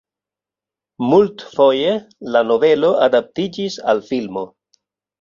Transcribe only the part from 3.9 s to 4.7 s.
al filmo.